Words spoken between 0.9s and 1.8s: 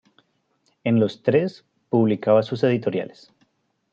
los tres